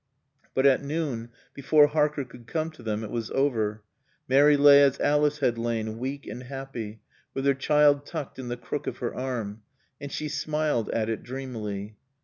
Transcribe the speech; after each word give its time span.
But 0.55 0.65
at 0.65 0.81
noon, 0.83 1.29
before 1.53 1.85
Harker 1.85 2.25
could 2.25 2.47
come 2.47 2.71
to 2.71 2.81
them, 2.81 3.03
it 3.03 3.11
was 3.11 3.29
over. 3.29 3.83
Mary 4.27 4.57
lay 4.57 4.81
as 4.81 4.99
Alice 4.99 5.41
had 5.41 5.59
lain, 5.59 5.99
weak 5.99 6.25
and 6.25 6.41
happy, 6.41 7.01
with 7.35 7.45
her 7.45 7.53
child 7.53 8.03
tucked 8.03 8.39
in 8.39 8.47
the 8.47 8.57
crook 8.57 8.87
of 8.87 8.97
her 8.97 9.13
arm. 9.13 9.61
And 10.01 10.11
she 10.11 10.27
smiled 10.27 10.89
at 10.89 11.07
it 11.07 11.21
dreamily. 11.21 11.97